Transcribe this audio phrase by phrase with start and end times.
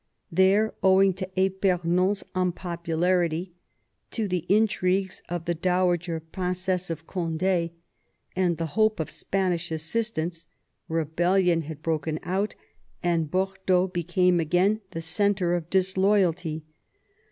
[0.31, 3.53] There, owing to Epernon's unpopularity,
[4.09, 7.69] to the intrigues of the dowager Princess of Cond^,
[8.35, 10.47] and the hope of Spanish assistance,
[10.87, 12.55] rebellion had broken out,
[13.03, 16.65] and Bordeaux became again the centre of disloyalty.